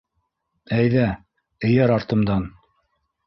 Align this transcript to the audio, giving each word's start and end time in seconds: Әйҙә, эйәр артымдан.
Әйҙә, 0.77 1.03
эйәр 1.71 1.93
артымдан. 1.99 2.49